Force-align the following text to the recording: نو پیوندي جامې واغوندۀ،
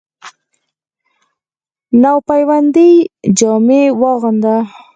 نو 2.01 2.13
پیوندي 2.27 2.89
جامې 3.37 3.81
واغوندۀ، 4.01 4.55